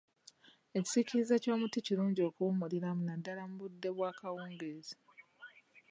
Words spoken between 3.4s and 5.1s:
mu budde bw'akawungeezi.